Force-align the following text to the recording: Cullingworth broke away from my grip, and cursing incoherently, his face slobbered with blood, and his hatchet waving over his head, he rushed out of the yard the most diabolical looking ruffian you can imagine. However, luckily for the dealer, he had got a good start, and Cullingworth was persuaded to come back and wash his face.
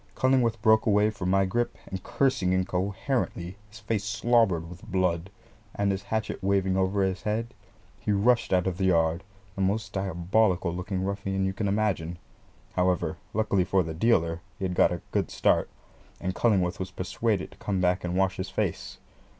Cullingworth 0.15 0.59
broke 0.63 0.87
away 0.87 1.11
from 1.11 1.29
my 1.29 1.45
grip, 1.45 1.77
and 1.85 2.01
cursing 2.01 2.53
incoherently, 2.53 3.55
his 3.69 3.77
face 3.77 4.03
slobbered 4.03 4.67
with 4.67 4.81
blood, 4.91 5.29
and 5.75 5.91
his 5.91 6.01
hatchet 6.01 6.41
waving 6.41 6.75
over 6.75 7.03
his 7.03 7.21
head, 7.21 7.53
he 7.99 8.11
rushed 8.11 8.51
out 8.51 8.65
of 8.65 8.79
the 8.79 8.85
yard 8.85 9.23
the 9.53 9.61
most 9.61 9.93
diabolical 9.93 10.73
looking 10.73 11.03
ruffian 11.03 11.45
you 11.45 11.53
can 11.53 11.67
imagine. 11.67 12.17
However, 12.73 13.17
luckily 13.35 13.63
for 13.63 13.83
the 13.83 13.93
dealer, 13.93 14.41
he 14.57 14.65
had 14.65 14.73
got 14.73 14.91
a 14.91 15.03
good 15.11 15.29
start, 15.29 15.69
and 16.19 16.33
Cullingworth 16.33 16.79
was 16.79 16.89
persuaded 16.89 17.51
to 17.51 17.57
come 17.59 17.79
back 17.79 18.03
and 18.03 18.17
wash 18.17 18.37
his 18.37 18.49
face. 18.49 18.97